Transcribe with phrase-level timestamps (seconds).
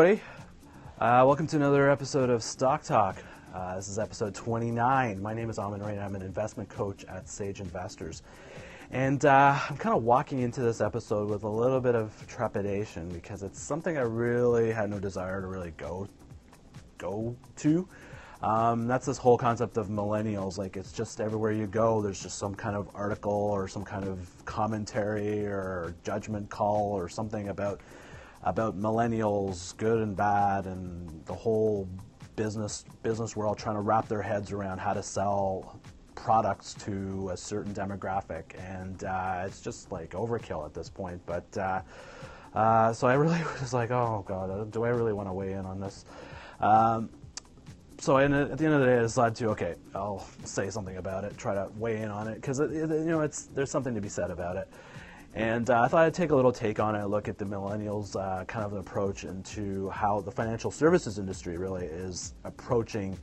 [0.00, 0.22] everybody.
[0.98, 3.22] Uh, welcome to another episode of Stock Talk.
[3.54, 5.20] Uh, this is episode 29.
[5.20, 5.98] My name is Amin Rain.
[5.98, 8.22] I'm an investment coach at Sage Investors.
[8.92, 13.10] And uh, I'm kind of walking into this episode with a little bit of trepidation
[13.10, 16.08] because it's something I really had no desire to really go
[16.96, 17.86] go to.
[18.42, 20.56] Um, that's this whole concept of millennials.
[20.56, 24.06] Like it's just everywhere you go, there's just some kind of article or some kind
[24.06, 27.82] of commentary or judgment call or something about
[28.42, 31.88] about millennials, good and bad, and the whole
[32.36, 35.78] business business world trying to wrap their heads around how to sell
[36.14, 41.20] products to a certain demographic, and uh, it's just like overkill at this point.
[41.26, 41.82] But uh,
[42.54, 45.66] uh, so I really was like, oh god, do I really want to weigh in
[45.66, 46.04] on this?
[46.60, 47.10] Um,
[47.98, 51.24] so at the end of the day, I decided to okay, I'll say something about
[51.24, 54.08] it, try to weigh in on it because you know it's there's something to be
[54.08, 54.68] said about it.
[55.34, 58.16] And uh, I thought I'd take a little take on it, look at the millennials'
[58.16, 63.16] uh, kind of approach into how the financial services industry really is approaching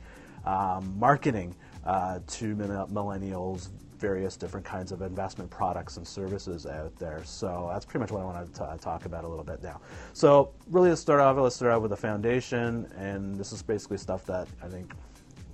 [0.46, 7.20] um, marketing uh, to millennials, various different kinds of investment products and services out there.
[7.24, 9.80] So that's pretty much what I want to talk about a little bit now.
[10.12, 13.98] So really, to start off, let's start out with the foundation, and this is basically
[13.98, 14.92] stuff that I think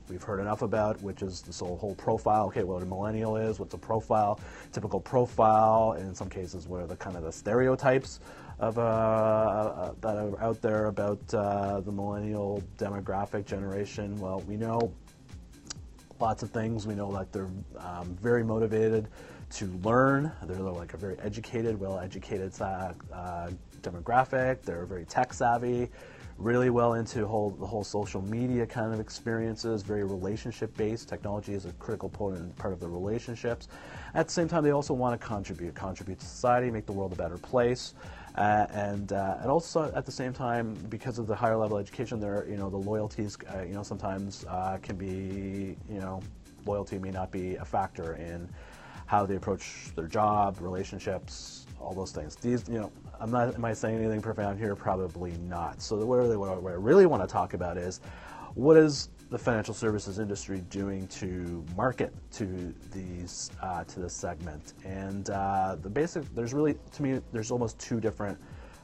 [0.09, 2.47] we've heard enough about, which is this whole, profile.
[2.47, 4.41] Okay, what a millennial is, what's a profile,
[4.73, 8.21] typical profile, and in some cases, what are the kind of the stereotypes
[8.59, 14.19] of uh, uh, that are out there about uh, the millennial demographic generation.
[14.21, 14.93] Well, we know
[16.21, 16.87] lots of things.
[16.87, 19.09] We know that they're um, very motivated
[19.55, 20.31] to learn.
[20.45, 23.51] They're like a very educated, well-educated uh, uh,
[23.83, 24.63] demographic.
[24.63, 25.91] They're very tech savvy
[26.39, 31.09] really well into whole, the whole social media kind of experiences, very relationship based.
[31.09, 33.69] Technology is a critical part of the relationships.
[34.15, 37.13] At the same time, they also want to contribute, contribute to society, make the world
[37.13, 37.95] a better place.
[38.37, 42.19] Uh, and uh, and also at the same time, because of the higher level education,
[42.19, 46.21] there you know the loyalties uh, you know sometimes uh, can be you know
[46.67, 48.49] loyalty may not be a factor in
[49.15, 52.35] how they approach their job, relationships, all those things.
[52.37, 54.75] These you know I'm not, am I saying anything profound here?
[54.75, 55.81] Probably not.
[55.81, 58.01] So what, really, what I really want to talk about is
[58.55, 64.75] what is the financial services industry doing to market to these uh, to this segment?
[64.85, 68.39] And uh, the basic, there's really to me, there's almost two different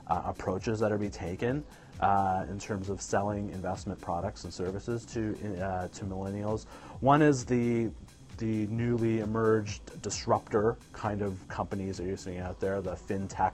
[0.07, 1.65] uh, approaches that are being taken
[2.01, 6.67] uh, in terms of selling investment products and services to uh, to millennials.
[7.01, 7.91] One is the
[8.41, 13.53] the newly emerged disruptor kind of companies that you're seeing out there, the fintech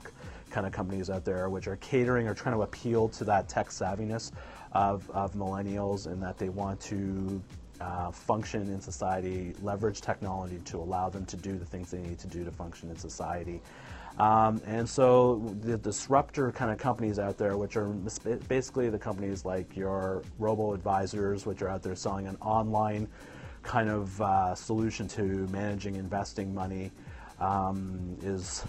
[0.49, 3.67] kind of companies out there, which are catering or trying to appeal to that tech
[3.67, 4.31] savviness
[4.71, 7.41] of, of millennials and that they want to
[7.81, 12.17] uh, function in society, leverage technology to allow them to do the things they need
[12.17, 13.61] to do to function in society.
[14.19, 17.89] Um, and so the disruptor kind of companies out there, which are
[18.47, 23.07] basically the companies like your robo advisors, which are out there selling an online
[23.67, 26.89] kind of uh, solution to managing investing money,
[27.39, 28.63] um, is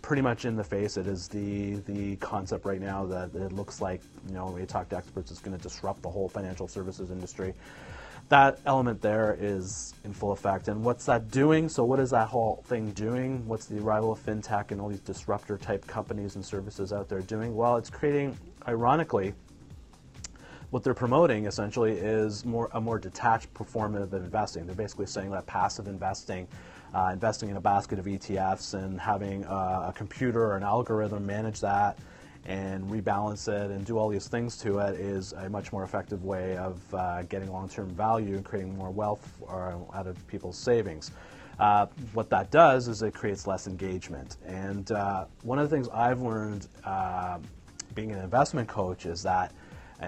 [0.00, 0.96] pretty much in the face.
[0.96, 4.66] It is the the concept right now that it looks like you know when we
[4.66, 7.52] talk to experts, it's going to disrupt the whole financial services industry.
[8.30, 10.68] That element there is in full effect.
[10.68, 11.68] And what's that doing?
[11.68, 13.46] So what is that whole thing doing?
[13.46, 17.20] What's the arrival of fintech and all these disruptor type companies and services out there
[17.20, 17.56] doing?
[17.56, 18.36] Well, it's creating,
[18.66, 19.32] ironically,
[20.70, 24.66] what they're promoting essentially is more a more detached performative investing.
[24.66, 26.46] They're basically saying that passive investing
[26.94, 31.26] uh, investing in a basket of ETFs and having uh, a computer or an algorithm
[31.26, 31.98] manage that
[32.46, 36.24] and rebalance it and do all these things to it is a much more effective
[36.24, 41.10] way of uh, getting long-term value and creating more wealth uh, out of people's savings.
[41.58, 44.36] Uh, what that does is it creates less engagement.
[44.46, 46.68] And uh, one of the things I've learned
[47.94, 49.52] being an investment coach is that,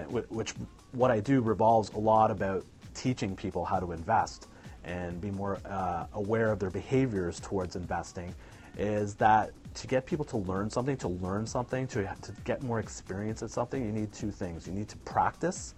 [0.09, 0.53] which
[0.91, 4.47] what I do revolves a lot about teaching people how to invest
[4.83, 8.33] and be more uh, aware of their behaviors towards investing
[8.77, 12.79] is that to get people to learn something, to learn something, to, to get more
[12.79, 14.67] experience at something, you need two things.
[14.67, 15.75] You need to practice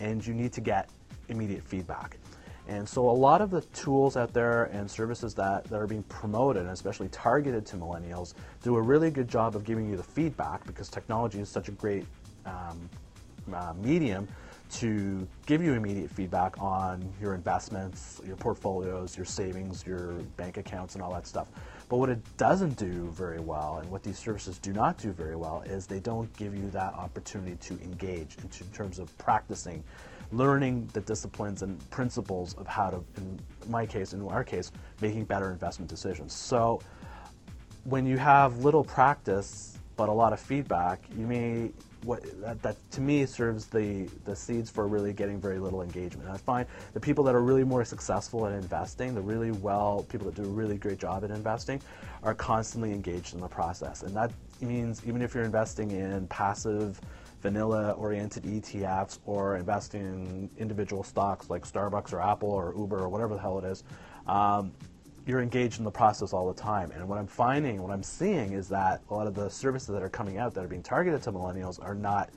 [0.00, 0.88] and you need to get
[1.28, 2.18] immediate feedback.
[2.66, 6.02] And so a lot of the tools out there and services that, that are being
[6.04, 8.32] promoted, especially targeted to millennials,
[8.62, 11.72] do a really good job of giving you the feedback because technology is such a
[11.72, 12.06] great
[12.46, 12.88] um,
[13.52, 14.28] uh, medium
[14.70, 20.94] to give you immediate feedback on your investments, your portfolios, your savings, your bank accounts,
[20.94, 21.48] and all that stuff.
[21.88, 25.36] But what it doesn't do very well, and what these services do not do very
[25.36, 29.84] well, is they don't give you that opportunity to engage in terms of practicing,
[30.32, 33.38] learning the disciplines and principles of how to, in
[33.68, 36.32] my case, in our case, making better investment decisions.
[36.32, 36.80] So
[37.84, 41.70] when you have little practice but a lot of feedback, you may
[42.04, 46.28] what that, that to me serves the the seeds for really getting very little engagement.
[46.28, 50.30] I find the people that are really more successful at investing, the really well people
[50.30, 51.80] that do a really great job at investing,
[52.22, 54.30] are constantly engaged in the process, and that
[54.60, 57.00] means even if you're investing in passive
[57.42, 63.08] vanilla oriented ETFs or investing in individual stocks like Starbucks or Apple or Uber or
[63.10, 63.84] whatever the hell it is,
[64.26, 64.72] um,
[65.26, 66.90] you're engaged in the process all the time.
[66.90, 70.02] And what I'm finding, what I'm seeing is that a lot of the services that
[70.02, 72.30] are coming out that are being targeted to millennials are not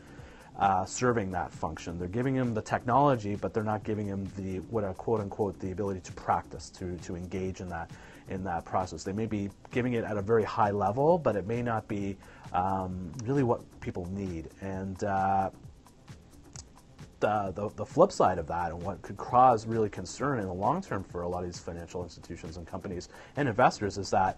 [0.57, 1.99] uh, serving that function.
[1.99, 5.59] They're giving them the technology, but they're not giving them the what a quote unquote
[5.59, 7.91] the ability to practice, to to engage in that
[8.29, 9.03] in that process.
[9.03, 12.17] They may be giving it at a very high level, but it may not be
[12.53, 14.49] um, really what people need.
[14.61, 15.51] And uh,
[17.19, 20.53] the, the, the, flip side of that and what could cause really concern in the
[20.53, 24.37] long term for a lot of these financial institutions and companies and investors is that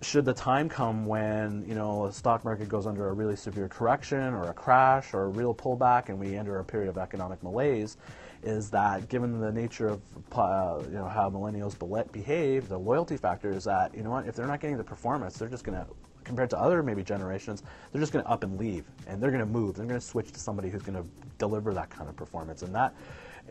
[0.00, 3.68] should the time come when you know a stock market goes under a really severe
[3.68, 7.42] correction or a crash or a real pullback and we enter a period of economic
[7.42, 7.96] malaise
[8.42, 10.00] is that given the nature of
[10.32, 11.76] uh, you know how millennials
[12.12, 15.36] behave the loyalty factor is that you know what if they're not getting the performance
[15.36, 15.86] they're just going to
[16.28, 19.44] compared to other maybe generations, they're just going to up and leave, and they're going
[19.44, 19.74] to move.
[19.74, 21.08] They're going to switch to somebody who's going to
[21.38, 22.62] deliver that kind of performance.
[22.62, 22.94] And that,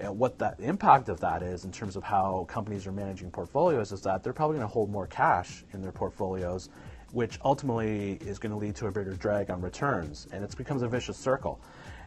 [0.06, 3.92] uh, what that impact of that is in terms of how companies are managing portfolios
[3.92, 6.70] is that they're probably going to hold more cash in their portfolios,
[7.12, 10.84] which ultimately is going to lead to a bigger drag on returns, and it becomes
[10.84, 11.60] a vicious circle.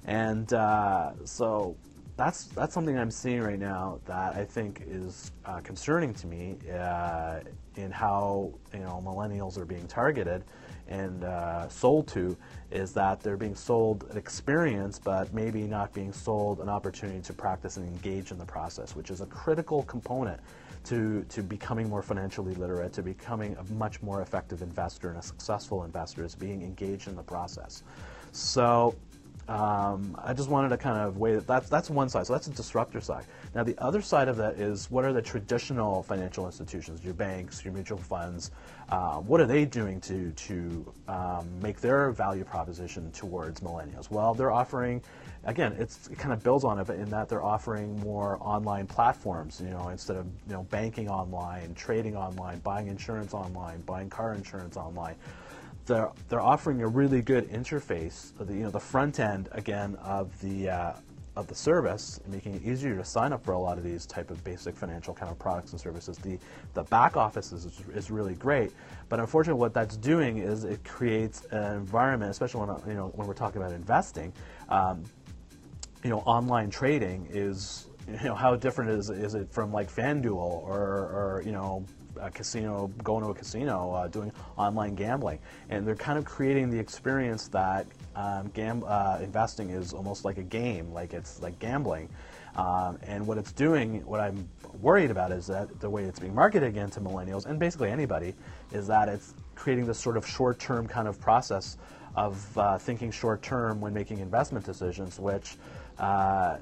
[0.06, 1.76] And uh, so
[2.16, 6.58] that's that's something I'm seeing right now that I think is uh, concerning to me
[6.72, 7.40] uh,
[7.76, 10.44] in how you know millennials are being targeted
[10.90, 12.36] and uh, sold to
[12.70, 17.32] is that they're being sold an experience, but maybe not being sold an opportunity to
[17.32, 20.40] practice and engage in the process, which is a critical component
[20.84, 25.22] to, to becoming more financially literate, to becoming a much more effective investor and a
[25.22, 27.82] successful investor is being engaged in the process.
[28.32, 28.96] So
[29.50, 31.46] um, I just wanted to kind of weigh that.
[31.46, 32.24] That's, that's one side.
[32.28, 33.24] So that's a disruptor side.
[33.52, 37.64] Now, the other side of that is what are the traditional financial institutions, your banks,
[37.64, 38.52] your mutual funds,
[38.90, 44.08] uh, what are they doing to, to um, make their value proposition towards millennials?
[44.08, 45.02] Well, they're offering,
[45.42, 49.70] again, it kind of builds on it in that they're offering more online platforms, you
[49.70, 54.76] know, instead of you know, banking online, trading online, buying insurance online, buying car insurance
[54.76, 55.16] online
[55.86, 58.32] they're they're offering a really good interface.
[58.38, 60.92] The, you know, the front end again of the uh,
[61.36, 64.30] of the service, making it easier to sign up for a lot of these type
[64.30, 66.18] of basic financial kind of products and services.
[66.18, 66.38] The
[66.74, 68.72] the back office is, is really great,
[69.08, 73.26] but unfortunately, what that's doing is it creates an environment, especially when you know when
[73.26, 74.32] we're talking about investing.
[74.68, 75.04] Um,
[76.02, 80.36] you know, online trading is you know how different is is it from like FanDuel
[80.36, 81.84] or or you know
[82.20, 86.70] a casino, going to a casino, uh, doing online gambling, and they're kind of creating
[86.70, 87.86] the experience that
[88.16, 92.08] um, gam- uh, investing is almost like a game, like it's like gambling.
[92.56, 94.48] Um, and what it's doing, what I'm
[94.80, 98.34] worried about is that the way it's being marketed again to millennials and basically anybody,
[98.72, 101.76] is that it's creating this sort of short-term kind of process
[102.16, 105.56] of uh, thinking short-term when making investment decisions, which
[106.00, 106.58] uh,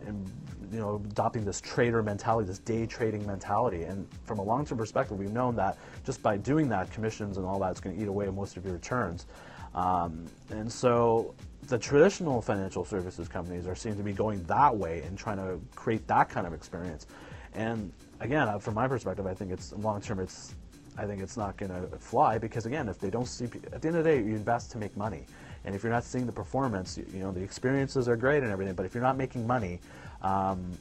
[0.71, 3.85] you know, adopting this trader mentality, this day trading mentality.
[3.85, 7.59] And from a long-term perspective, we've known that just by doing that, commissions and all
[7.61, 9.27] that is going to eat away most of your returns.
[9.75, 11.35] Um, and so
[11.69, 15.61] the traditional financial services companies are seen to be going that way and trying to
[15.75, 17.07] create that kind of experience.
[17.55, 20.21] And again, uh, from my perspective, I think it's long term.
[20.21, 20.55] It's
[20.97, 23.89] I think it's not going to fly because again, if they don't see at the
[23.89, 25.27] end of the day, you invest to make money.
[25.69, 28.51] And if you're not seeing the performance, you, you know the experiences are great and
[28.51, 29.81] everything, but if you're not making money,
[30.23, 30.73] um,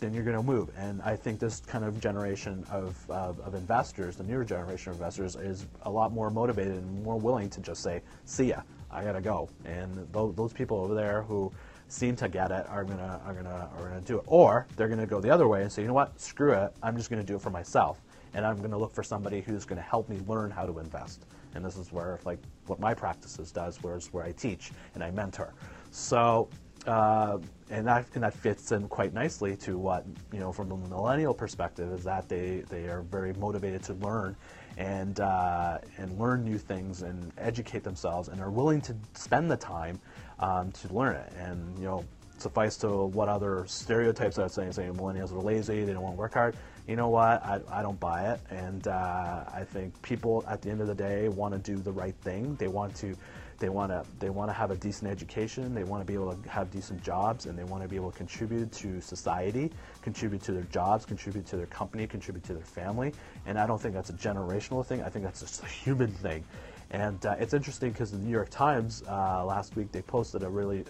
[0.00, 0.68] then you're going to move.
[0.76, 4.96] And I think this kind of generation of, of, of, investors, the newer generation of
[4.96, 9.04] investors, is a lot more motivated and more willing to just say, "See ya, I
[9.04, 11.52] gotta go." And th- those people over there who
[11.86, 15.06] seem to get it are gonna are gonna are gonna do it, or they're gonna
[15.06, 16.20] go the other way and say, "You know what?
[16.20, 16.72] Screw it.
[16.82, 18.00] I'm just gonna do it for myself."
[18.34, 20.78] And I'm going to look for somebody who's going to help me learn how to
[20.78, 21.26] invest.
[21.54, 25.10] And this is where, like, what my practices does, whereas where I teach and I
[25.10, 25.52] mentor.
[25.90, 26.48] So
[26.86, 27.38] uh,
[27.70, 31.32] and that and that fits in quite nicely to what you know from a millennial
[31.32, 34.34] perspective is that they they are very motivated to learn
[34.78, 39.56] and uh, and learn new things and educate themselves and are willing to spend the
[39.56, 39.98] time
[40.40, 42.04] um, to learn it and you know
[42.42, 46.16] suffice to what other stereotypes I was saying saying millennials are lazy they don't want
[46.16, 46.56] to work hard
[46.86, 50.70] you know what I, I don't buy it and uh, I think people at the
[50.70, 53.16] end of the day want to do the right thing they want to
[53.62, 55.72] they want to they want to have a decent education.
[55.72, 58.10] They want to be able to have decent jobs, and they want to be able
[58.10, 59.70] to contribute to society,
[60.02, 63.12] contribute to their jobs, contribute to their company, contribute to their family.
[63.46, 65.00] And I don't think that's a generational thing.
[65.00, 66.42] I think that's just a human thing.
[66.90, 70.48] And uh, it's interesting because the New York Times uh, last week they posted a
[70.48, 70.84] really,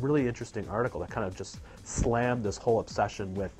[0.00, 3.52] really interesting article that kind of just slammed this whole obsession with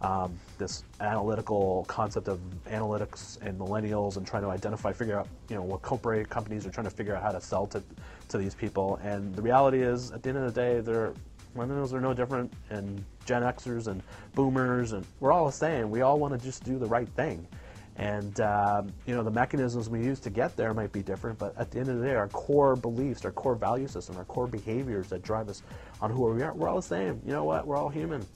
[0.00, 5.56] um, this analytical concept of analytics and millennials and trying to identify, figure out, you
[5.56, 7.82] know, what corporate companies are trying to figure out how to sell to,
[8.28, 9.00] to these people.
[9.02, 11.14] And the reality is, at the end of the day, they're
[11.56, 14.02] millennials are no different, and Gen Xers and
[14.34, 15.90] Boomers, and we're all the same.
[15.90, 17.46] We all want to just do the right thing.
[17.96, 21.56] And um, you know the mechanisms we use to get there might be different, but
[21.56, 24.48] at the end of the day, our core beliefs, our core value system, our core
[24.48, 25.62] behaviors that drive us
[26.00, 27.20] on who we are, we're all the same.
[27.24, 27.66] You know what?
[27.66, 28.26] We're all human.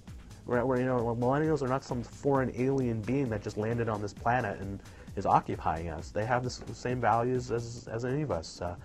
[0.46, 4.00] We're, we're you know millennials are not some foreign alien being that just landed on
[4.00, 4.80] this planet and
[5.16, 6.10] is occupying us.
[6.10, 8.76] They have the same values as as any of us, uh,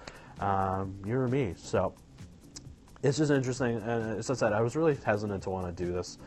[0.43, 1.53] um, you or me.
[1.55, 1.93] So
[3.03, 3.75] it's just interesting.
[3.77, 6.17] And as I said, I was really hesitant to want to do this.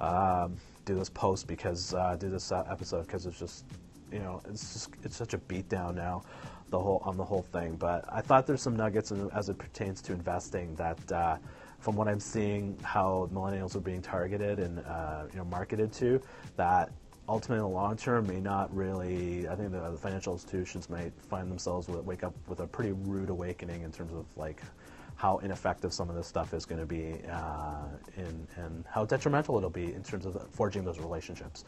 [0.00, 3.64] Um, do this post because uh, do this uh, episode because it's just
[4.12, 6.22] you know, it's just it's such a beatdown now,
[6.70, 7.76] the whole on the whole thing.
[7.76, 11.36] But I thought there's some nuggets in, as it pertains to investing that, uh,
[11.78, 16.20] from what I'm seeing, how millennials are being targeted and uh, you know marketed to,
[16.56, 16.90] that
[17.28, 19.48] ultimately in the long term may not really.
[19.48, 22.92] I think the, the financial institutions might find themselves with, wake up with a pretty
[22.92, 24.62] rude awakening in terms of like
[25.16, 27.86] how ineffective some of this stuff is going to be uh,
[28.16, 31.64] and how detrimental it'll be in terms of forging those relationships.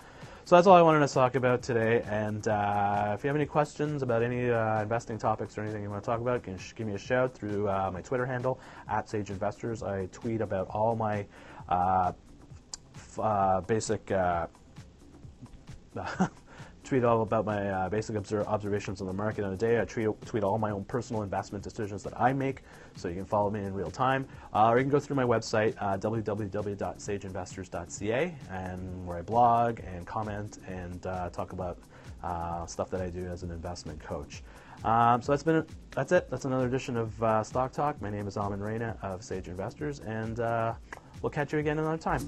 [0.49, 2.01] So that's all I wanted to talk about today.
[2.07, 5.91] And uh, if you have any questions about any uh, investing topics or anything you
[5.91, 9.11] want to talk about, can give me a shout through uh, my Twitter handle at
[9.11, 9.83] Sage Investors.
[9.83, 11.27] I tweet about all my
[11.69, 12.13] uh,
[13.19, 14.07] uh, basic
[16.89, 19.79] tweet all about my uh, basic observations on the market on a day.
[19.79, 22.63] I tweet, tweet all my own personal investment decisions that I make,
[22.97, 24.27] so you can follow me in real time.
[24.55, 30.07] Uh, or you can go through my website, uh, www.sageinvestors.ca, and where I blog and
[30.07, 31.77] comment and uh, talk about
[32.23, 34.43] uh, stuff that I do as an investment coach.
[34.83, 36.31] Um, so that's been that's it.
[36.31, 38.01] That's another edition of uh, Stock Talk.
[38.01, 40.39] My name is Amin Reina of Sage Investors, and
[41.21, 42.27] we'll catch you again another time.